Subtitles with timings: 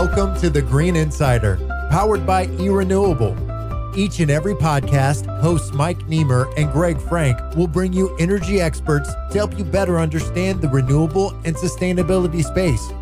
[0.00, 1.56] Welcome to the Green Insider,
[1.90, 3.34] powered by eRenewable.
[3.96, 9.12] Each and every podcast, hosts Mike Niemer and Greg Frank will bring you energy experts
[9.12, 12.92] to help you better understand the renewable and sustainability space.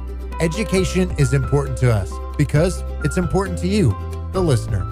[0.40, 3.94] Education is important to us because it's important to you,
[4.32, 4.82] the listener.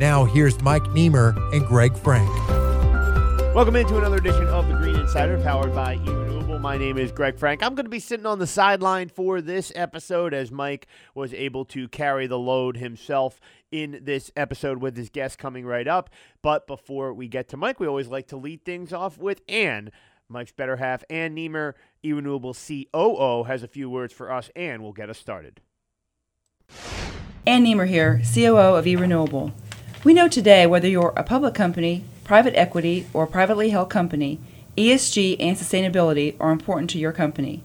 [0.00, 2.30] Now, here's Mike Niemer and Greg Frank.
[3.54, 6.31] Welcome into another edition of the Green Insider, powered by eRenewable.
[6.62, 7.60] My name is Greg Frank.
[7.60, 11.64] I'm going to be sitting on the sideline for this episode as Mike was able
[11.64, 13.40] to carry the load himself
[13.72, 16.08] in this episode with his guest coming right up.
[16.40, 19.90] But before we get to Mike, we always like to lead things off with Ann.
[20.28, 24.92] Mike's better half, Ann Niemer, eRenewable COO, has a few words for us and will
[24.92, 25.60] get us started.
[27.44, 29.50] Ann Niemer here, COO of eRenewable.
[30.04, 34.38] We know today whether you're a public company, private equity, or privately held company,
[34.76, 37.62] ESG and sustainability are important to your company.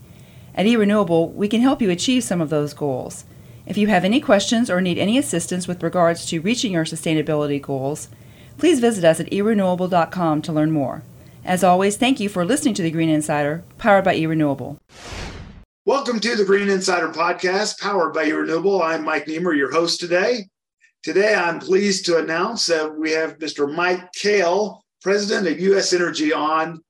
[0.54, 3.24] At eRenewable, we can help you achieve some of those goals.
[3.66, 7.62] If you have any questions or need any assistance with regards to reaching your sustainability
[7.62, 8.10] goals,
[8.58, 11.04] please visit us at erenewable.com to learn more.
[11.46, 14.78] As always, thank you for listening to the Green Insider, powered by eRenewable.
[15.86, 18.84] Welcome to the Green Insider Podcast, powered by eRenewable.
[18.84, 20.48] I'm Mike Niemer, your host today.
[21.04, 23.74] Today, I'm pleased to announce that we have Mr.
[23.74, 25.94] Mike Koel, President of U.S.
[25.94, 26.82] Energy, on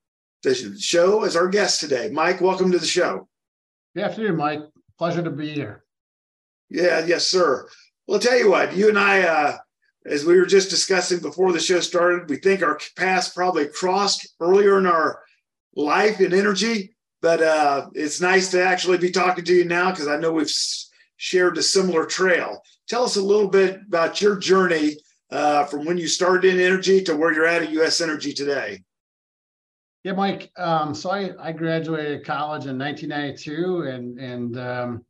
[0.44, 2.10] the show as our guest today.
[2.12, 3.28] Mike, welcome to the show.
[3.96, 4.62] Good afternoon, Mike.
[4.98, 5.84] Pleasure to be here.
[6.70, 7.68] Yeah, yes, sir.
[8.08, 9.58] Well, I'll tell you what, you and I, uh,
[10.06, 14.36] as we were just discussing before the show started, we think our paths probably crossed
[14.40, 15.22] earlier in our
[15.76, 20.08] life in energy, but uh, it's nice to actually be talking to you now because
[20.08, 20.52] I know we've
[21.18, 22.62] shared a similar trail.
[22.88, 24.98] Tell us a little bit about your journey
[25.32, 28.00] uh, from when you started in energy to where you're at at U.S.
[28.00, 28.82] Energy today.
[30.03, 30.52] Yeah, Mike.
[30.58, 35.06] Um, so I, I graduated college in 1992 and, and um,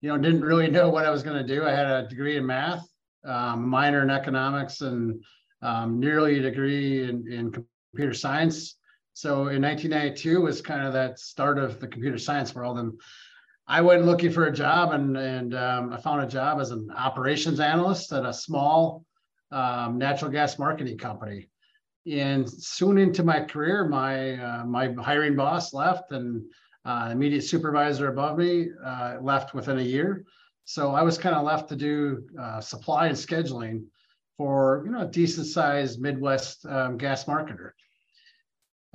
[0.00, 1.64] you know, didn't really know what I was going to do.
[1.64, 2.86] I had a degree in math,
[3.24, 5.22] um, minor in economics, and
[5.62, 7.52] um, nearly a degree in, in
[7.92, 8.76] computer science.
[9.14, 12.78] So in 1992 was kind of that start of the computer science world.
[12.78, 12.98] And
[13.68, 16.90] I went looking for a job and, and um, I found a job as an
[16.96, 19.04] operations analyst at a small
[19.50, 21.48] um, natural gas marketing company.
[22.10, 26.42] And soon into my career, my uh, my hiring boss left, and
[26.84, 30.24] uh, immediate supervisor above me uh, left within a year.
[30.64, 33.84] So I was kind of left to do uh, supply and scheduling
[34.36, 37.70] for you know a decent sized Midwest um, gas marketer.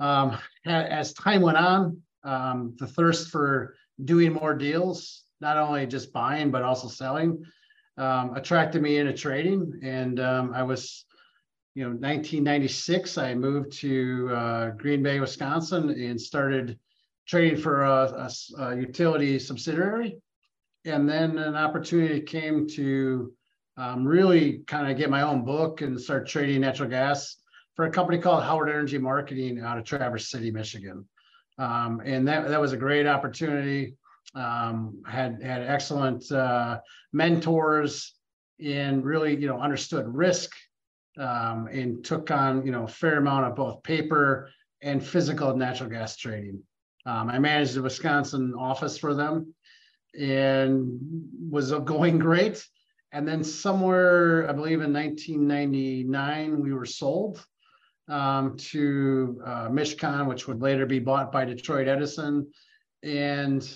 [0.00, 6.12] Um, as time went on, um, the thirst for doing more deals, not only just
[6.12, 7.44] buying but also selling,
[7.96, 9.80] um, attracted me into trading.
[9.82, 11.04] And um, I was,
[11.78, 13.18] you know, 1996.
[13.18, 16.76] I moved to uh, Green Bay, Wisconsin, and started
[17.24, 18.28] trading for a,
[18.58, 20.18] a, a, utility subsidiary.
[20.86, 23.32] And then an opportunity came to
[23.76, 27.36] um, really kind of get my own book and start trading natural gas
[27.76, 31.06] for a company called Howard Energy Marketing out of Traverse City, Michigan.
[31.58, 33.94] Um, and that, that was a great opportunity.
[34.34, 36.80] Um, had had excellent uh,
[37.12, 38.14] mentors
[38.60, 40.50] and really you know understood risk
[41.18, 44.50] um, and took on you know a fair amount of both paper
[44.82, 46.62] and physical natural gas trading.
[47.06, 49.54] Um, I managed the Wisconsin office for them
[50.18, 50.98] and
[51.50, 52.64] was going great.
[53.12, 57.44] And then somewhere, I believe in 1999, we were sold
[58.08, 59.68] um, to uh,
[60.26, 62.46] which would later be bought by Detroit Edison.
[63.02, 63.66] And,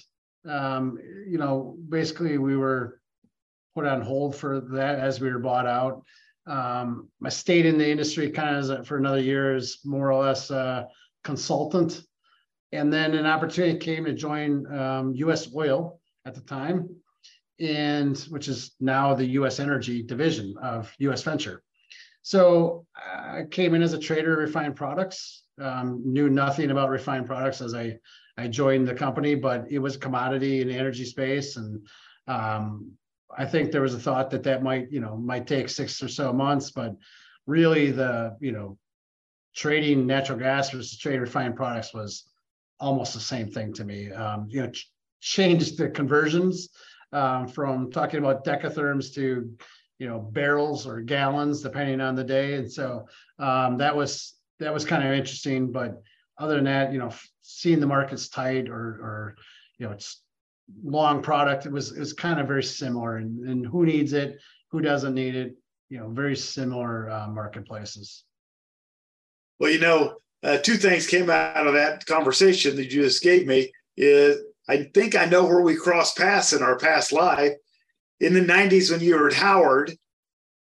[0.48, 3.00] um, you know, basically we were
[3.74, 6.02] put on hold for that as we were bought out.
[6.46, 10.50] Um, I stayed in the industry kind of for another year as more or less
[10.50, 10.88] a
[11.22, 12.02] consultant.
[12.72, 16.88] And then an opportunity came to join um, US Oil at the time,
[17.60, 21.62] and which is now the US Energy division of US Venture.
[22.22, 27.26] So I came in as a trader of refined products, um, knew nothing about refined
[27.26, 27.98] products as I,
[28.38, 31.56] I joined the company, but it was commodity the energy space.
[31.56, 31.86] And
[32.28, 32.92] um,
[33.36, 36.08] I think there was a thought that that might, you know, might take six or
[36.08, 36.94] so months, but
[37.46, 38.78] really the, you know,
[39.54, 42.24] trading natural gas versus trading refined products was
[42.80, 44.10] almost the same thing to me.
[44.10, 44.90] Um, you know, ch-
[45.20, 46.68] changed the conversions
[47.12, 49.50] um, from talking about decatherms to
[49.98, 53.06] you know barrels or gallons depending on the day and so
[53.38, 56.02] um, that was that was kind of interesting but
[56.38, 57.10] other than that you know
[57.42, 59.36] seeing the markets tight or or
[59.78, 60.21] you know it's
[60.84, 64.38] long product it was it was kind of very similar and, and who needs it
[64.70, 65.54] who doesn't need it
[65.88, 68.24] you know very similar uh, marketplaces
[69.60, 73.46] well you know uh, two things came out of that conversation that you just gave
[73.46, 74.38] me is
[74.68, 77.52] i think i know where we crossed paths in our past life
[78.20, 79.92] in the 90s when you were at Howard,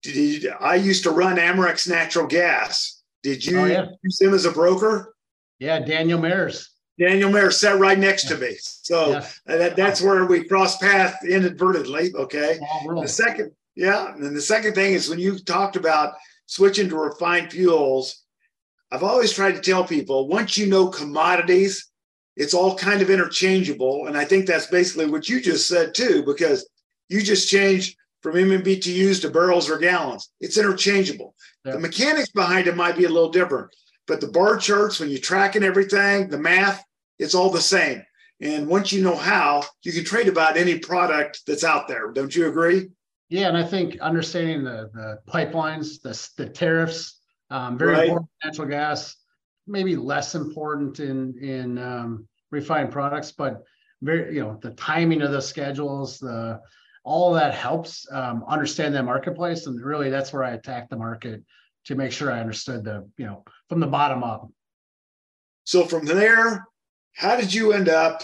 [0.02, 3.04] did you, I used to run Amerex Natural Gas.
[3.22, 3.86] Did you Oh, yeah.
[4.04, 5.14] use him as a broker?
[5.60, 6.68] Yeah, Daniel Mayers.
[7.00, 8.56] Daniel Mayer sat right next to me.
[8.60, 12.14] So uh, that, that's where we crossed paths inadvertently.
[12.14, 12.58] Okay.
[12.58, 13.04] Small world.
[13.04, 14.14] The second, yeah.
[14.14, 16.14] And the second thing is when you talked about
[16.46, 18.24] switching to refined fuels,
[18.92, 21.90] I've always tried to tell people once you know commodities,
[22.36, 24.06] it's all kind of interchangeable.
[24.08, 26.70] And I think that's basically what you just said too, because
[27.10, 30.32] you just changed from MMBTUs to barrels or gallons.
[30.40, 31.36] It's interchangeable.
[31.66, 31.74] Yeah.
[31.74, 33.72] The mechanics behind it might be a little different,
[34.08, 36.84] but the bar charts, when you're tracking everything, the math,
[37.20, 38.04] it's all the same.
[38.42, 42.12] And once you know how, you can trade about any product that's out there.
[42.12, 42.90] Don't you agree?
[43.30, 48.04] Yeah, and I think understanding the the pipelines, the the tariffs, um, very Right.
[48.04, 48.30] important.
[48.44, 49.16] Natural gas,
[49.66, 53.64] maybe less important in in um, refined products, but
[54.02, 56.60] very you know the timing of the schedules, the
[57.06, 61.44] all that helps um, understand that marketplace, and really that's where I attack the market
[61.86, 64.50] to make sure I understood the you know from the bottom up.
[65.66, 66.66] So from there,
[67.14, 68.22] how did you end up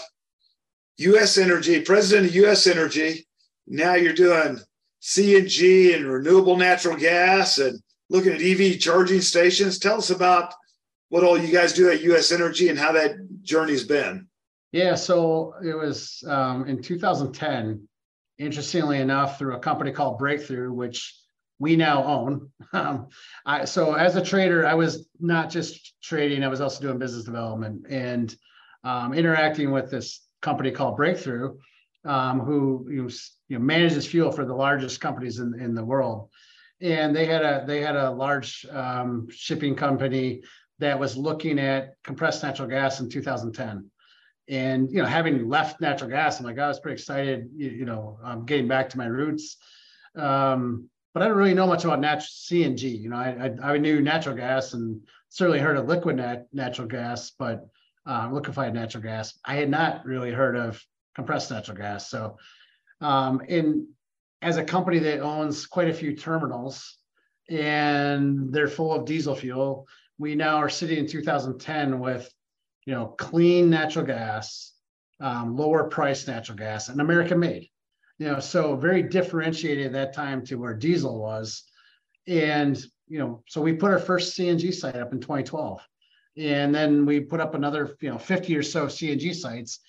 [0.98, 3.26] US Energy, president of US Energy?
[3.66, 4.58] Now you're doing
[5.02, 7.80] CNG and renewable natural gas and
[8.10, 9.78] looking at EV charging stations.
[9.78, 10.52] Tell us about
[11.08, 14.26] what all you guys do at US Energy and how that journey's been.
[14.72, 17.86] Yeah, so it was um, in 2010.
[18.38, 21.19] Interestingly enough, through a company called Breakthrough, which
[21.60, 22.50] we now own.
[22.72, 23.08] Um,
[23.44, 27.24] I, so as a trader, I was not just trading; I was also doing business
[27.24, 28.32] development and
[28.84, 31.56] um, interacting with this company called Breakthrough,
[32.04, 33.10] um, who you
[33.48, 36.28] know, manages fuel for the largest companies in, in the world.
[36.80, 40.42] And they had a they had a large um, shipping company
[40.78, 43.90] that was looking at compressed natural gas in 2010
[44.48, 47.84] and you know having left natural gas i'm like i was pretty excited you, you
[47.84, 49.58] know um, getting back to my roots
[50.16, 53.78] um, but i don't really know much about natural cng you know I, I, I
[53.78, 57.66] knew natural gas and certainly heard of liquid nat- natural gas but
[58.06, 60.82] uh, liquefied natural gas i had not really heard of
[61.14, 62.36] compressed natural gas so
[63.00, 63.88] um, in
[64.42, 66.98] as a company that owns quite a few terminals
[67.48, 69.86] and they're full of diesel fuel
[70.18, 72.32] we now are sitting in 2010 with
[72.90, 74.72] you know, clean natural gas,
[75.20, 77.69] um, lower price natural gas, and American made.
[78.20, 81.64] You know, so very differentiated at that time to where diesel was.
[82.28, 82.76] And,
[83.08, 85.80] you know, so we put our first CNG site up in 2012.
[86.36, 89.80] And then we put up another, you know, 50 or so CNG sites.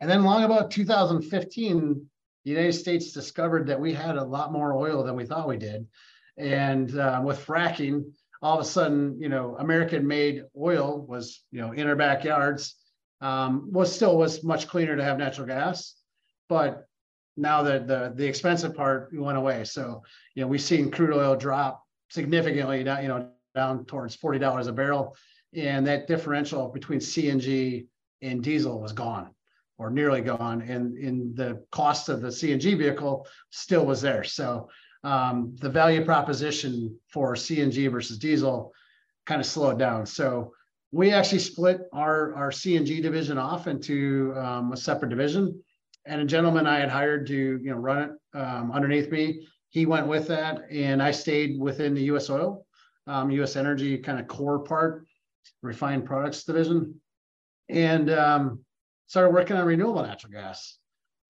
[0.00, 2.06] And then long about 2015,
[2.44, 5.56] the United States discovered that we had a lot more oil than we thought we
[5.56, 5.84] did.
[6.38, 8.04] And uh, with fracking,
[8.40, 12.76] all of a sudden, you know, American made oil was, you know, in our backyards,
[13.20, 15.96] um, was still was much cleaner to have natural gas,
[16.48, 16.86] but
[17.40, 19.64] now that the the expensive part went away.
[19.64, 20.02] So,
[20.34, 24.66] you know, we've seen crude oil drop significantly down, you know, down towards forty dollars
[24.66, 25.16] a barrel,
[25.54, 27.86] and that differential between CNG
[28.22, 29.30] and diesel was gone
[29.78, 34.24] or nearly gone, and in the cost of the CNG vehicle still was there.
[34.24, 34.68] So
[35.04, 38.72] um, the value proposition for CNG versus diesel
[39.24, 40.04] kind of slowed down.
[40.04, 40.52] So
[40.92, 45.62] we actually split our, our CNG division off into um, a separate division.
[46.06, 49.86] And a gentleman I had hired to you know run it um, underneath me, he
[49.86, 52.28] went with that, and I stayed within the U.S.
[52.28, 52.66] Oil,
[53.06, 53.56] um, U.S.
[53.56, 55.06] Energy kind of core part,
[55.62, 57.00] refined products division,
[57.68, 58.64] and um,
[59.06, 60.78] started working on renewable natural gas.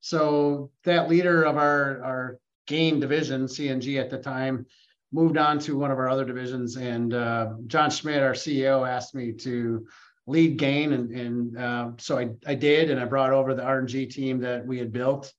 [0.01, 4.65] So that leader of our our Gain division, CNG at the time,
[5.13, 6.77] moved on to one of our other divisions.
[6.77, 9.87] And uh, John Schmidt, our CEO, asked me to
[10.27, 10.93] lead Gain.
[10.93, 12.91] And, and uh, so I, I did.
[12.91, 15.33] And I brought over the RNG team that we had built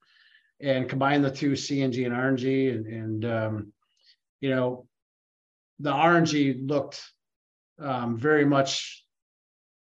[0.60, 2.72] and combined the two CNG and RNG.
[2.72, 3.74] And, and um,
[4.40, 4.88] you know,
[5.80, 7.02] the RNG looked
[7.80, 9.04] um, very much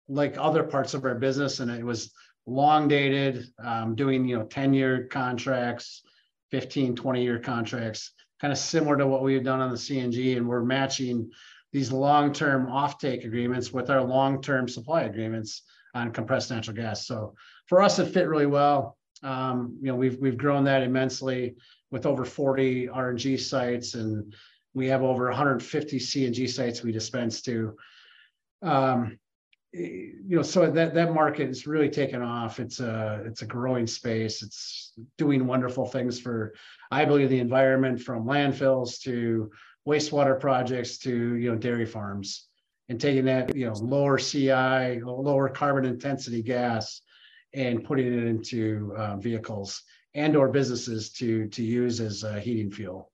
[0.09, 1.61] like other parts of our business.
[1.61, 2.13] And it was
[2.47, 6.03] long dated, um, doing, you know, 10 year contracts
[6.51, 10.37] 15, 20 year contracts, kind of similar to what we had done on the CNG.
[10.37, 11.31] And we're matching
[11.75, 15.63] these long term offtake agreements with our long term supply agreements
[15.93, 17.05] on compressed natural gas.
[17.05, 17.35] So
[17.67, 18.97] for us, it fit really well.
[19.25, 21.57] Um, you know, we've we've grown that immensely
[21.91, 24.33] with over 40 RNG sites, and
[24.73, 27.77] we have over 150 CNG sites we dispense to.
[28.63, 29.19] Um,
[29.73, 32.61] you know, so that that market is really taken off.
[32.61, 34.45] It's a it's a growing space.
[34.45, 36.55] It's doing wonderful things for,
[36.93, 39.51] I believe, the environment from landfills to
[39.87, 42.49] wastewater projects to you know dairy farms,
[42.89, 47.01] and taking that you know lower CI, lower carbon intensity gas,
[47.53, 49.83] and putting it into uh, vehicles
[50.15, 53.11] and or businesses to to use as a heating fuel.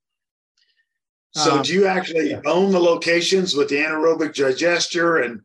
[1.33, 2.41] So, um, do you actually yeah.
[2.45, 5.41] own the locations with the anaerobic digester and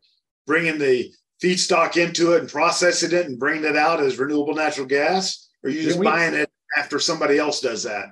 [0.46, 4.86] bringing the feedstock into it and processing it and bringing it out as renewable natural
[4.86, 5.48] gas?
[5.62, 8.06] Or are you just we, buying it after somebody else does that?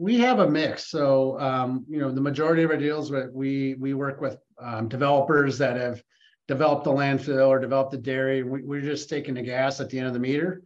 [0.00, 0.86] We have a mix.
[0.86, 5.58] So, um, you know, the majority of our deals, we we work with um, developers
[5.58, 6.02] that have
[6.48, 8.42] developed the landfill or developed the dairy.
[8.42, 10.62] We, are just taking the gas at the end of the meter.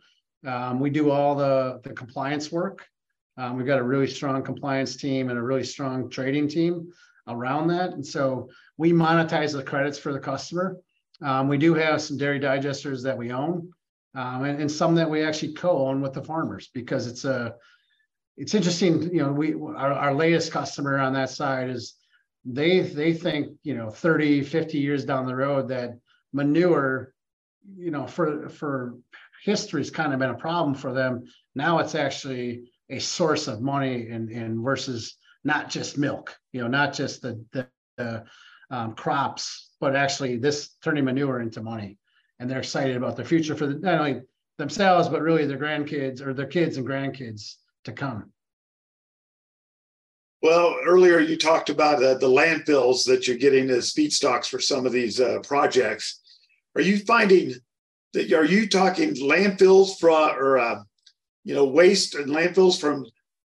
[0.46, 2.86] Um, we do all the the compliance work.
[3.36, 6.92] Um, we've got a really strong compliance team and a really strong trading team
[7.26, 7.90] around that.
[7.92, 10.76] And so we monetize the credits for the customer.
[11.22, 13.72] Um, we do have some dairy digesters that we own,
[14.14, 17.56] um, and, and, some that we actually co-own with the farmers because it's a
[18.36, 19.02] it's interesting.
[19.02, 21.94] You know, we our, our latest customer on that side is
[22.44, 25.98] they they think you know 30, 50 years down the road that
[26.32, 27.14] manure,
[27.76, 28.96] you know, for for
[29.44, 31.24] history's kind of been a problem for them.
[31.54, 36.66] Now it's actually a source of money and, and versus not just milk, you know,
[36.66, 38.24] not just the, the, the
[38.70, 41.98] um, crops, but actually this turning manure into money.
[42.38, 44.22] And they're excited about the future for the, not only
[44.58, 48.32] themselves, but really their grandkids or their kids and grandkids to come.
[50.42, 54.84] Well, earlier you talked about uh, the landfills that you're getting as feedstocks for some
[54.84, 56.20] of these uh, projects.
[56.76, 57.54] Are you finding
[58.12, 60.82] that are you talking landfills from or uh,
[61.44, 63.06] you know, waste and landfills from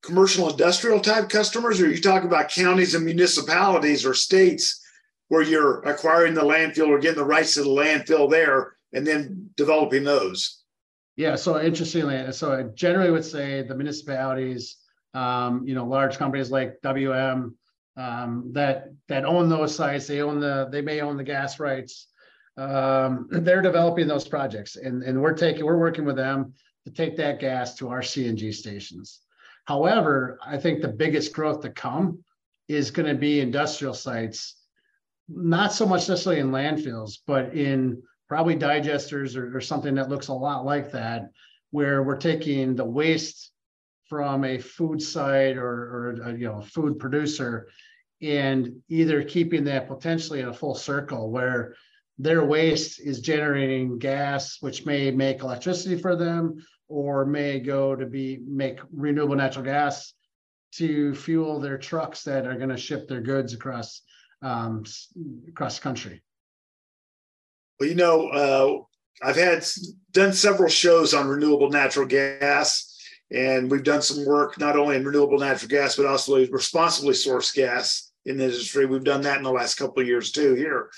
[0.04, 4.82] commercial industrial type customers, or are you talking about counties and municipalities or states
[5.28, 9.50] where you're acquiring the landfill or getting the rights to the landfill there and then
[9.58, 10.59] developing those?
[11.20, 14.78] Yeah, so interestingly, so I generally would say the municipalities,
[15.14, 17.58] um, you know, large companies like WM
[17.98, 22.08] um, that that own those sites, they own the, they may own the gas rights.
[22.56, 26.54] Um, they're developing those projects, and and we're taking, we're working with them
[26.86, 29.20] to take that gas to our CNG stations.
[29.66, 32.24] However, I think the biggest growth to come
[32.70, 34.56] is going to be industrial sites,
[35.28, 40.30] not so much necessarily in landfills, but in probably digesters or, or something that looks
[40.30, 41.32] a lot like that,
[41.72, 43.52] where we're taking the waste
[44.08, 47.68] from a food site or, or a, you know food producer
[48.22, 51.76] and either keeping that potentially in a full circle where
[52.18, 56.58] their waste is generating gas, which may make electricity for them
[56.90, 60.14] or may go to be make renewable natural gas
[60.74, 64.02] to fuel their trucks that are going to ship their goods across
[64.42, 64.84] um,
[65.48, 66.22] across the country.
[67.80, 69.66] Well, you know, uh, I've had
[70.12, 72.98] done several shows on renewable natural gas,
[73.32, 77.54] and we've done some work not only in renewable natural gas but also responsibly sourced
[77.54, 78.86] gas in the industry.
[78.86, 80.90] We've done that in the last couple of years too here,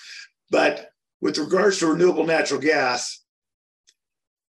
[0.49, 3.23] but with regards to renewable natural gas,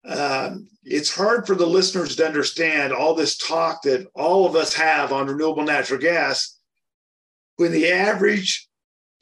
[0.05, 4.73] um, it's hard for the listeners to understand all this talk that all of us
[4.73, 6.59] have on renewable natural gas
[7.57, 8.67] when the average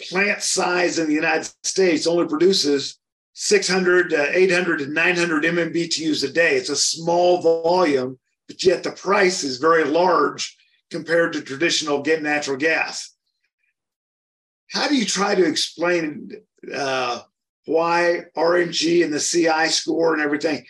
[0.01, 2.99] plant size in the United States only produces
[3.33, 6.55] 600, uh, 800, and 900 MMBTUs a day.
[6.55, 10.55] It's a small volume, but yet the price is very large
[10.91, 13.15] compared to traditional get natural gas.
[14.71, 16.31] How do you try to explain
[16.73, 17.21] uh,
[17.65, 20.65] why RNG and the CI score and everything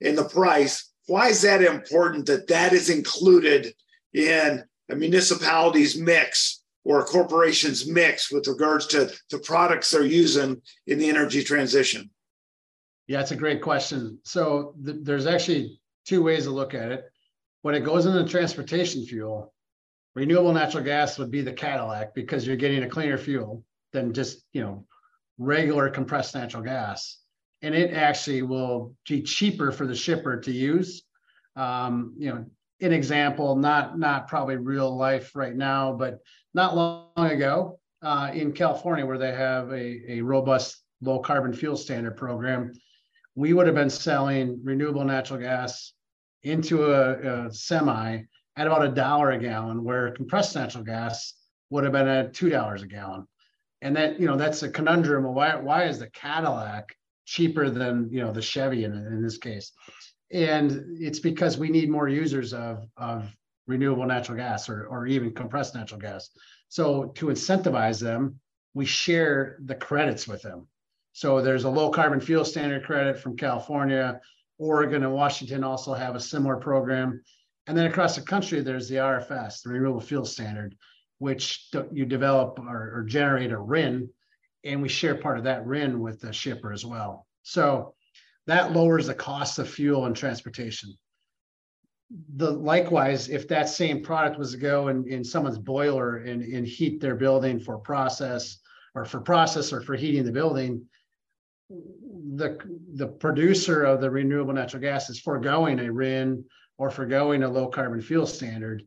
[0.00, 3.74] in the price, why is that important that that is included
[4.12, 10.60] in a municipality's mix or a corporation's mix with regards to the products they're using
[10.86, 12.10] in the energy transition?
[13.06, 14.18] Yeah, it's a great question.
[14.24, 17.04] So th- there's actually two ways to look at it.
[17.62, 19.52] When it goes into transportation fuel,
[20.14, 24.44] renewable natural gas would be the Cadillac because you're getting a cleaner fuel than just,
[24.52, 24.86] you know,
[25.38, 27.18] regular compressed natural gas.
[27.62, 31.02] And it actually will be cheaper for the shipper to use.
[31.56, 32.46] Um, you know,
[32.80, 36.18] an example, not not probably real life right now, but
[36.54, 41.76] not long ago uh, in California, where they have a, a robust low carbon fuel
[41.76, 42.72] standard program,
[43.34, 45.92] we would have been selling renewable natural gas
[46.42, 48.22] into a, a semi
[48.56, 51.34] at about a dollar a gallon, where compressed natural gas
[51.70, 53.26] would have been at two dollars a gallon.
[53.80, 58.20] And that you know that's a conundrum why why is the Cadillac cheaper than you
[58.20, 59.72] know the Chevy in, in this case,
[60.32, 63.32] and it's because we need more users of of
[63.68, 66.30] renewable natural gas or or even compressed natural gas.
[66.68, 68.40] So to incentivize them,
[68.74, 70.66] we share the credits with them.
[71.12, 74.20] So there's a low carbon fuel standard credit from California.
[74.58, 77.22] Oregon and Washington also have a similar program.
[77.66, 80.74] And then across the country, there's the RFS, the Renewable Fuel Standard,
[81.18, 84.08] which you develop or, or generate a RIN,
[84.64, 87.26] and we share part of that RIN with the shipper as well.
[87.42, 87.94] So
[88.46, 90.96] that lowers the cost of fuel and transportation.
[92.36, 96.66] The likewise, if that same product was to go in, in someone's boiler and, and
[96.66, 98.58] heat their building for process
[98.94, 100.86] or for process or for heating the building,
[101.68, 102.58] the
[102.94, 106.44] the producer of the renewable natural gas is foregoing a RIN
[106.78, 108.82] or foregoing a low carbon fuel standard,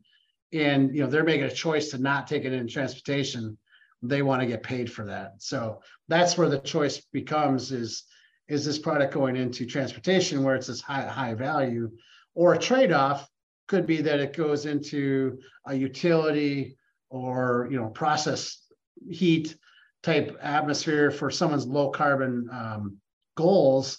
[0.52, 3.56] and you know they're making a choice to not take it in transportation.
[4.02, 8.02] They want to get paid for that, so that's where the choice becomes: is
[8.48, 11.88] is this product going into transportation where it's this high high value,
[12.34, 13.28] or a trade off
[13.68, 16.76] could be that it goes into a utility
[17.10, 18.62] or you know process
[19.10, 19.56] heat
[20.02, 22.96] type atmosphere for someone's low carbon um,
[23.36, 23.98] goals.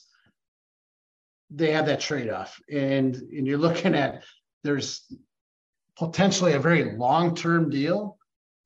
[1.49, 2.59] They have that trade-off.
[2.71, 4.23] And and you're looking at
[4.63, 5.01] there's
[5.97, 8.17] potentially a very long-term deal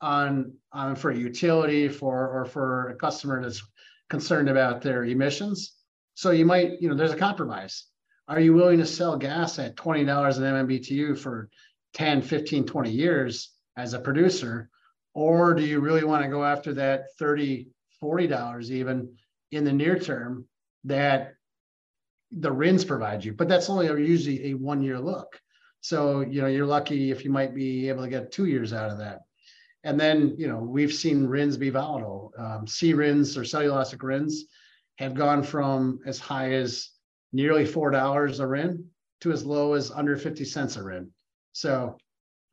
[0.02, 3.62] on on for a utility for or for a customer that's
[4.10, 5.76] concerned about their emissions.
[6.16, 7.86] So you might you know there's a compromise
[8.28, 11.50] are you willing to sell gas at $20 an mmbtu for
[11.94, 14.70] 10 15 20 years as a producer?
[15.14, 17.70] Or do you really want to go after that 30
[18.00, 19.16] 40 dollars even
[19.52, 20.46] in the near term
[20.84, 21.34] that
[22.32, 23.34] the RINs provide you?
[23.34, 25.40] But that's only usually a one year look.
[25.82, 28.92] So you know you're lucky if you might be able to get two years out
[28.92, 29.22] of that.
[29.84, 32.34] And then you know we've seen RINs be volatile.
[32.38, 34.46] Um, c RINs or cellulosic RINs
[34.98, 36.90] have gone from as high as
[37.32, 38.86] nearly four dollars a RIN
[39.22, 41.10] to as low as under 50 cents a RIN
[41.52, 41.98] so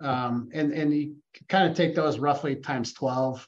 [0.01, 1.17] um, and and you
[1.49, 3.47] kind of take those roughly times 12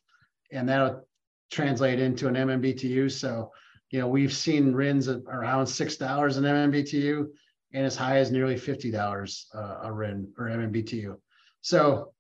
[0.53, 1.07] and that'll
[1.51, 3.11] translate into an MMBTU.
[3.11, 3.53] So,
[3.91, 7.27] you know, we've seen RINs around $6 an MMBTU
[7.73, 11.17] and as high as nearly $50 uh, a RIN or MMBTU.
[11.61, 12.13] So,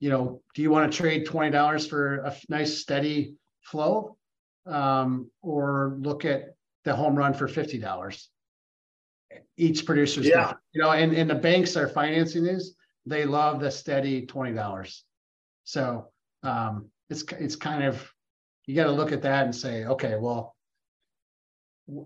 [0.00, 4.16] you know, do you want to trade $20 for a nice steady flow
[4.66, 6.54] um, or look at
[6.84, 8.26] the home run for $50?
[9.56, 10.38] Each producer's Yeah.
[10.38, 12.74] different, you know, and, and the banks are financing these
[13.06, 15.04] they love the steady twenty dollars.
[15.64, 16.08] So
[16.42, 18.12] um, it's it's kind of
[18.66, 20.54] you got to look at that and say, okay, well,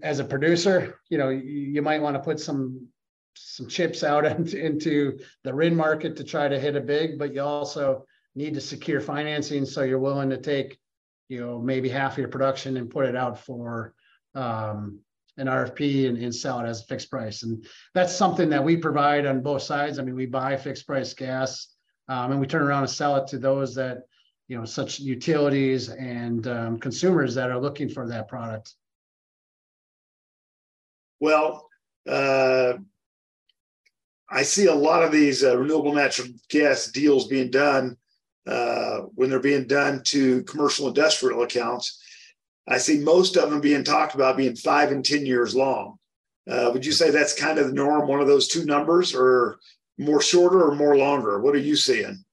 [0.03, 2.89] as a producer, you know, you, you might want to put some
[3.35, 7.35] some chips out into, into the RIN market to try to hit a big, but
[7.35, 10.79] you also need to secure financing so you're willing to take,
[11.29, 13.95] you know, maybe half of your production and put it out for
[14.35, 15.01] um,
[15.39, 17.43] an RFP and, and sell it as a fixed price.
[17.43, 19.99] And that's something that we provide on both sides.
[19.99, 21.69] I mean, we buy fixed price gas
[22.09, 24.03] um, and we turn around and sell it to those that,
[24.49, 28.75] you know, such utilities and um, consumers that are looking for that product.
[31.21, 31.69] Well,
[32.09, 32.75] uh,
[34.29, 37.97] I see a lot of these uh, renewable natural gas deals being done
[38.47, 42.01] uh, when they're being done to commercial industrial accounts.
[42.69, 45.99] I see most of them being talked about being five and 10 years long.
[46.49, 49.59] Uh, would you say that's kind of the norm, one of those two numbers, or
[49.99, 51.41] more shorter or more longer?
[51.41, 52.25] What are you seeing?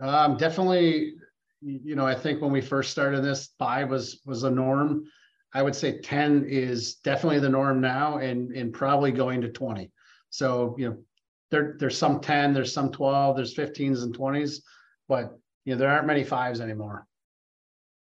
[0.00, 1.14] Um, definitely,
[1.60, 5.04] you know, I think when we first started this, five was was a norm.
[5.52, 9.90] I would say 10 is definitely the norm now and, and probably going to 20.
[10.30, 10.98] So, you know,
[11.50, 14.60] there, there's some 10, there's some 12, there's 15s and 20s,
[15.08, 17.06] but you know, there aren't many fives anymore.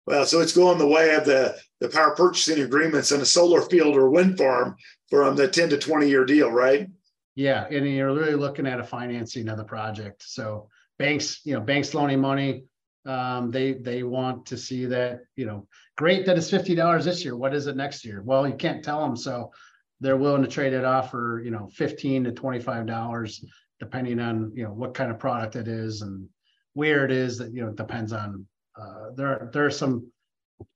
[0.07, 3.63] Well, so it's going the way of the, the power purchasing agreements in a solar
[3.63, 4.77] field or wind farm
[5.09, 6.89] from the 10 to 20 year deal, right?
[7.35, 10.23] Yeah, and you're really looking at a financing of the project.
[10.27, 12.65] So banks, you know, banks loaning money,
[13.07, 17.25] um, they they want to see that, you know, great that it's fifty dollars this
[17.25, 17.37] year.
[17.37, 18.23] What is it next year?
[18.23, 19.53] Well, you can't tell them, so
[20.01, 23.45] they're willing to trade it off for you know fifteen to twenty five dollars,
[23.81, 26.29] depending on you know what kind of product it is and
[26.75, 27.39] where it is.
[27.39, 28.47] That you know depends on
[28.81, 30.11] uh, there there are some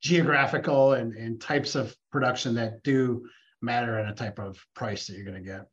[0.01, 3.27] geographical and, and types of production that do
[3.63, 5.67] matter in a type of price that you're going to get.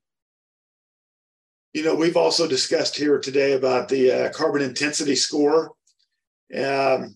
[1.73, 5.71] You know, we've also discussed here today about the uh, carbon intensity score.
[6.55, 7.15] Um,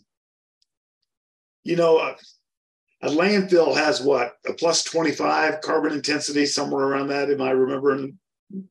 [1.64, 2.16] you know, a,
[3.02, 7.30] a landfill has what a plus 25 carbon intensity, somewhere around that.
[7.30, 8.18] Am I remembering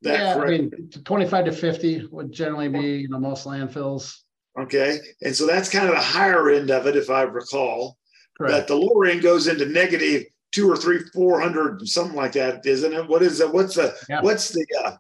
[0.03, 0.75] that yeah, correct?
[0.75, 4.15] I mean, 25 to 50 would generally be you know most landfills.
[4.59, 4.99] Okay.
[5.23, 7.97] And so that's kind of the higher end of it, if I recall.
[8.39, 12.65] But the lower end goes into negative two or three, four hundred, something like that,
[12.65, 13.09] isn't it?
[13.09, 13.53] What is it?
[13.53, 14.23] What's the Yeah.
[14.23, 14.97] what's the uh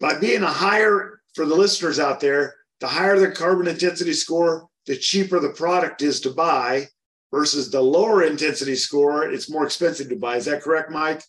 [0.00, 4.66] by being a higher for the listeners out there, the higher the carbon intensity score,
[4.86, 6.88] the cheaper the product is to buy
[7.30, 10.36] versus the lower intensity score, it's more expensive to buy.
[10.36, 11.22] Is that correct, Mike?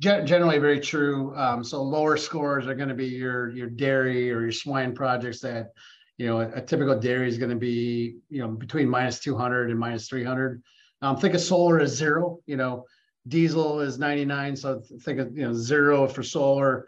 [0.00, 1.34] Generally very true.
[1.36, 5.40] Um, so lower scores are going to be your your dairy or your swine projects
[5.40, 5.72] that
[6.18, 9.70] you know a, a typical dairy is going to be you know between minus 200
[9.70, 10.62] and minus 300.
[11.00, 12.40] Um, think of solar as zero.
[12.46, 12.84] You know,
[13.28, 16.86] diesel is 99, so think of you know zero for solar.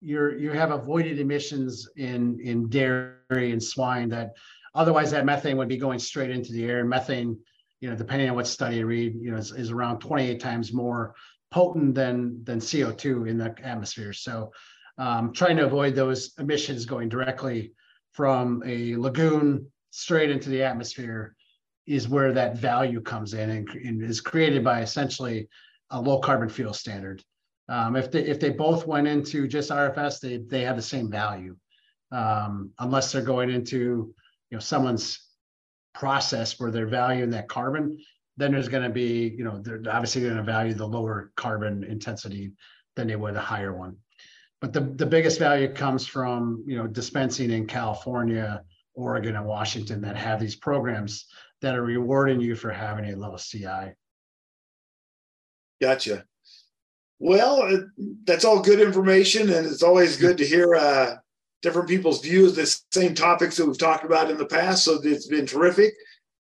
[0.00, 4.32] you're you have avoided emissions in in dairy and swine that
[4.74, 6.84] otherwise that methane would be going straight into the air.
[6.84, 7.38] Methane,
[7.80, 10.74] you know, depending on what study you read, you know, is, is around 28 times
[10.74, 11.14] more
[11.50, 14.12] potent than than CO2 in the atmosphere.
[14.12, 14.52] So
[14.98, 17.72] um, trying to avoid those emissions going directly
[18.18, 21.36] from a lagoon straight into the atmosphere
[21.86, 25.48] is where that value comes in and, and is created by essentially
[25.90, 27.22] a low carbon fuel standard.
[27.68, 31.08] Um, if they if they both went into just RFS, they they have the same
[31.08, 31.56] value,
[32.10, 34.12] um, unless they're going into
[34.50, 35.24] you know someone's
[35.94, 37.98] process where they're valuing that carbon.
[38.36, 41.84] Then there's going to be you know they're obviously going to value the lower carbon
[41.84, 42.50] intensity
[42.96, 43.96] than they would a higher one.
[44.60, 48.62] But the the biggest value comes from you know dispensing in California,
[48.94, 51.26] Oregon, and Washington that have these programs
[51.60, 53.94] that are rewarding you for having a low CI.
[55.80, 56.24] Gotcha.
[57.20, 57.84] Well,
[58.24, 61.16] that's all good information, and it's always good to hear uh,
[61.62, 64.84] different people's views the same topics that we've talked about in the past.
[64.84, 65.94] So it's been terrific.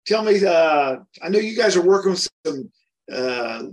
[0.05, 2.71] Tell me, uh, I know you guys are working with some
[3.11, 3.63] uh,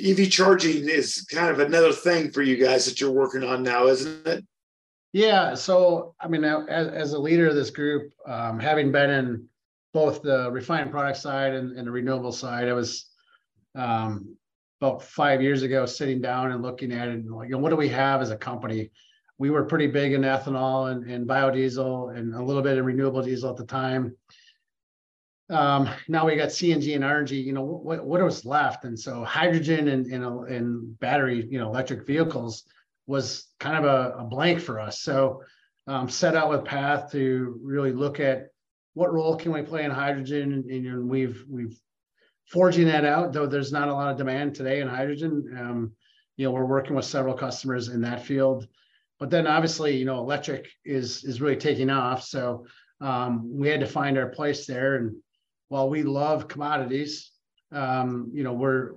[0.00, 3.86] EV charging is kind of another thing for you guys that you're working on now,
[3.86, 4.44] isn't it?
[5.12, 5.54] Yeah.
[5.54, 9.48] So, I mean, as, as a leader of this group, um, having been in
[9.92, 13.10] both the refined product side and, and the renewable side, I was
[13.74, 14.36] um,
[14.80, 17.70] about five years ago sitting down and looking at it and like, you know, what
[17.70, 18.90] do we have as a company?
[19.38, 23.22] We were pretty big in ethanol and, and biodiesel and a little bit of renewable
[23.22, 24.16] diesel at the time.
[25.50, 28.84] Um, now we got CNG and RNG, you know, what, what was left?
[28.84, 32.64] And so hydrogen and, and, and battery, you know, electric vehicles
[33.06, 35.00] was kind of a, a blank for us.
[35.00, 35.42] So
[35.86, 38.48] um, set out with Path to really look at
[38.94, 41.78] what role can we play in hydrogen and, and we've we've
[42.46, 45.56] forging that out, though there's not a lot of demand today in hydrogen.
[45.58, 45.92] Um,
[46.36, 48.66] you know, we're working with several customers in that field.
[49.18, 52.24] But then obviously, you know, electric is is really taking off.
[52.24, 52.66] So
[53.00, 54.96] um, we had to find our place there.
[54.96, 55.16] And
[55.72, 57.30] while we love commodities,
[57.72, 58.90] um, you know, we're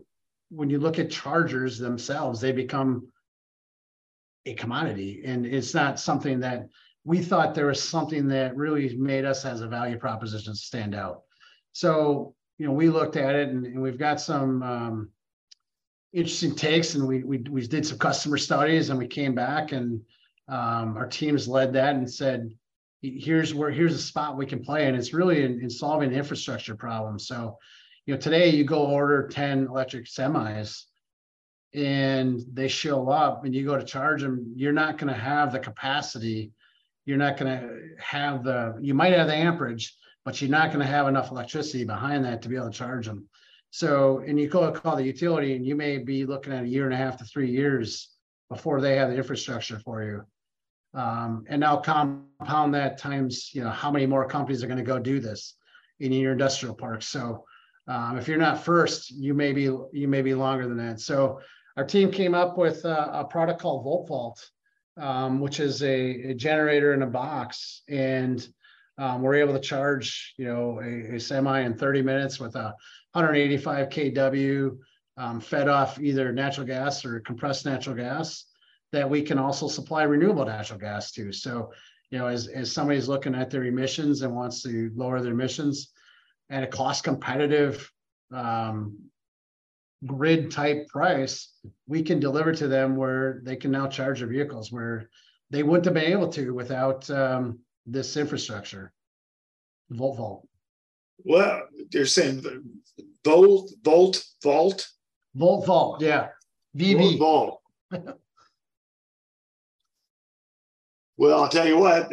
[0.50, 3.08] when you look at chargers themselves, they become
[4.46, 5.22] a commodity.
[5.26, 6.68] And it's not something that
[7.06, 11.22] we thought there was something that really made us as a value proposition stand out.
[11.72, 15.10] So you know, we looked at it and, and we've got some um,
[16.12, 20.02] interesting takes and we, we, we did some customer studies and we came back and
[20.50, 22.52] um, our teams led that and said,
[23.18, 24.88] here's where, here's a spot we can play.
[24.88, 27.28] And it's really in, in solving infrastructure problems.
[27.28, 27.58] So,
[28.06, 30.84] you know, today you go order 10 electric semis
[31.74, 35.52] and they show up and you go to charge them, you're not going to have
[35.52, 36.52] the capacity.
[37.06, 40.80] You're not going to have the, you might have the amperage, but you're not going
[40.80, 43.28] to have enough electricity behind that to be able to charge them.
[43.70, 46.86] So, and you go call the utility, and you may be looking at a year
[46.86, 48.10] and a half to three years
[48.50, 50.24] before they have the infrastructure for you.
[50.96, 54.84] Um, and now compound that times, you know, how many more companies are going to
[54.84, 55.56] go do this
[56.00, 57.08] in your industrial parks.
[57.08, 57.44] So,
[57.88, 61.00] um, if you're not first, you may be you may be longer than that.
[61.02, 61.42] So,
[61.78, 64.50] our team came up with a, a product called Volt Vault,
[64.98, 68.48] um, which is a, a generator in a box, and
[68.98, 72.74] um, we're able to charge, you know, a, a, semi in 30 minutes with a
[73.12, 74.78] 185 kW
[75.18, 78.46] um, fed off either natural gas or compressed natural gas
[78.96, 81.30] that we can also supply renewable natural gas to.
[81.34, 81.74] So,
[82.12, 85.92] you know, as, as somebody's looking at their emissions and wants to lower their emissions
[86.50, 87.92] at a cost competitive
[88.34, 88.98] um,
[90.06, 91.52] grid type price,
[91.88, 95.10] we can deliver to them where they can now charge their vehicles where
[95.50, 98.94] they wouldn't have been able to without um, this infrastructure.
[99.90, 100.48] Volt Vault.
[101.26, 102.46] Well, they're saying
[103.26, 104.88] Volt, Volt, Vault.
[105.36, 106.30] Volt Vault, yeah.
[106.78, 107.20] VV.
[107.20, 107.60] Vault.
[111.18, 112.12] well, I'll tell you what,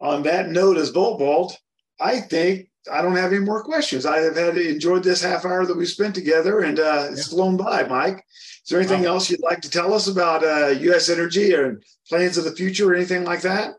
[0.00, 1.58] on that note as Vault,
[2.00, 4.04] I think I don't have any more questions.
[4.04, 7.56] I have had enjoyed this half hour that we spent together, and uh, it's flown
[7.56, 7.84] by.
[7.84, 8.24] Mike,
[8.64, 11.08] is there anything else you'd like to tell us about uh, U.S.
[11.08, 13.74] Energy or plans of the future or anything like that?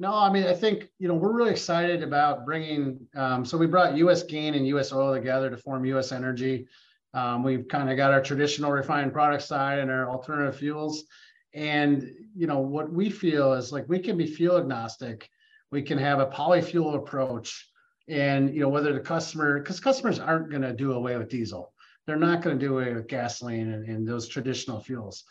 [0.00, 3.66] No, I mean, I think, you know, we're really excited about bringing, um, so we
[3.66, 6.66] brought US Gain and US Oil together to form US Energy.
[7.12, 11.04] Um, we've kind of got our traditional refined product side and our alternative fuels.
[11.52, 15.28] And, you know, what we feel is like we can be fuel agnostic.
[15.70, 17.68] We can have a polyfuel approach.
[18.08, 21.72] And, you know, whether the customer, because customers aren't going to do away with diesel,
[22.06, 25.24] they're not going to do away with gasoline and, and those traditional fuels.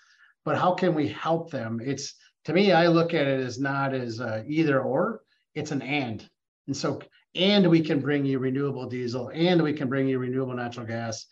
[0.45, 1.81] But how can we help them?
[1.83, 5.21] It's, to me, I look at it as not as either or,
[5.55, 6.27] it's an and.
[6.67, 7.01] And so,
[7.35, 11.25] and we can bring you renewable diesel, and we can bring you renewable natural gas,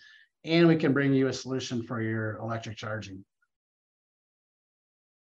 [0.43, 3.23] and we can bring you a solution for your electric charging.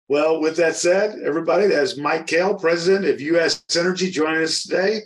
[0.08, 3.62] Well, with that said, everybody, that's Mike Koel, president of U.S.
[3.76, 5.00] Energy, joining us today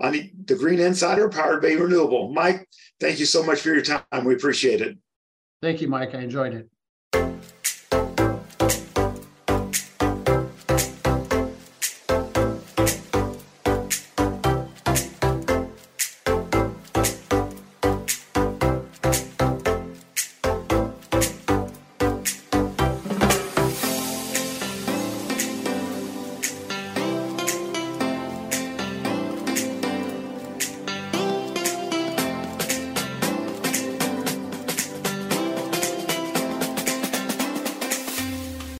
[0.00, 2.32] on the, Green Insider powered by Renewable.
[2.32, 4.24] Mike, thank you so much for your time.
[4.24, 4.98] We appreciate it.
[5.62, 6.16] Thank you, Mike.
[6.16, 6.68] I enjoyed it.